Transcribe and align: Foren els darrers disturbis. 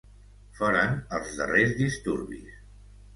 Foren 0.59 0.95
els 1.17 1.35
darrers 1.41 1.75
disturbis. 1.83 2.57